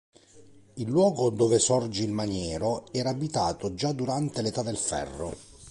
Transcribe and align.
Il 0.77 0.89
luogo 0.89 1.29
dove 1.29 1.59
sorge 1.59 2.01
il 2.01 2.11
maniero 2.11 2.91
era 2.91 3.11
abitato 3.11 3.75
già 3.75 3.91
durante 3.91 4.41
l'età 4.41 4.63
del 4.63 4.75
ferro. 4.77 5.37